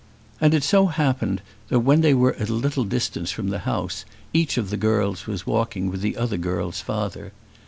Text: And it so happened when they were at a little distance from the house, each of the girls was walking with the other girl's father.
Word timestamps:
And 0.41 0.55
it 0.55 0.63
so 0.63 0.87
happened 0.87 1.43
when 1.69 2.01
they 2.01 2.15
were 2.15 2.33
at 2.37 2.49
a 2.49 2.53
little 2.55 2.83
distance 2.85 3.29
from 3.29 3.49
the 3.49 3.59
house, 3.69 4.03
each 4.33 4.57
of 4.57 4.71
the 4.71 4.77
girls 4.77 5.27
was 5.27 5.45
walking 5.45 5.91
with 5.91 6.01
the 6.01 6.17
other 6.17 6.37
girl's 6.37 6.81
father. 6.81 7.33